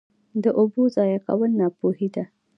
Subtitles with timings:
[0.43, 2.23] د اوبو ضایع کول ناپوهي ده.